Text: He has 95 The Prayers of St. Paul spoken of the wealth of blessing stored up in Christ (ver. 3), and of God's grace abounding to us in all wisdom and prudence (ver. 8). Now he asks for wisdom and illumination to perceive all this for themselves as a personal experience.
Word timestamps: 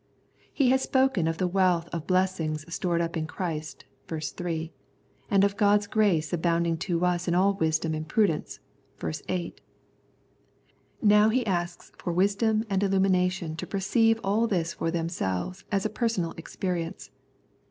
He 0.51 0.71
has 0.71 0.81
95 0.81 0.81
The 0.81 0.89
Prayers 0.89 1.03
of 1.03 1.11
St. 1.11 1.13
Paul 1.13 1.13
spoken 1.13 1.27
of 1.27 1.37
the 1.37 1.55
wealth 1.55 1.89
of 1.93 2.07
blessing 2.07 2.57
stored 2.57 3.01
up 3.01 3.17
in 3.17 3.27
Christ 3.27 3.85
(ver. 4.07 4.19
3), 4.19 4.71
and 5.29 5.43
of 5.43 5.57
God's 5.57 5.85
grace 5.85 6.33
abounding 6.33 6.77
to 6.77 7.05
us 7.05 7.27
in 7.27 7.35
all 7.35 7.53
wisdom 7.53 7.93
and 7.93 8.07
prudence 8.07 8.59
(ver. 8.97 9.11
8). 9.29 9.61
Now 11.03 11.29
he 11.29 11.45
asks 11.45 11.91
for 11.99 12.11
wisdom 12.11 12.63
and 12.67 12.81
illumination 12.81 13.55
to 13.57 13.67
perceive 13.67 14.19
all 14.23 14.47
this 14.47 14.73
for 14.73 14.89
themselves 14.89 15.65
as 15.71 15.85
a 15.85 15.89
personal 15.89 16.31
experience. 16.31 17.11